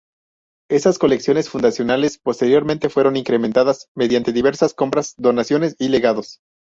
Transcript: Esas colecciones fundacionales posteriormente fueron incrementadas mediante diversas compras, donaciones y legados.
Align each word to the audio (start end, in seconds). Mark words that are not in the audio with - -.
Esas 0.67 0.97
colecciones 0.97 1.47
fundacionales 1.51 2.17
posteriormente 2.17 2.89
fueron 2.89 3.17
incrementadas 3.17 3.91
mediante 3.95 4.33
diversas 4.33 4.73
compras, 4.73 5.13
donaciones 5.15 5.75
y 5.77 5.89
legados. 5.89 6.39